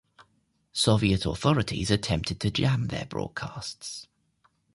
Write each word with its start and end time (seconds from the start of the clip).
Soviet 0.73 1.27
authorities 1.27 1.91
attempted 1.91 2.39
to 2.39 2.49
jam 2.49 2.87
their 2.87 3.05
broadcasts. 3.05 4.07